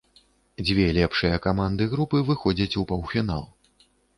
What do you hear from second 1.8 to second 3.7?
групы выходзяць у паўфінал.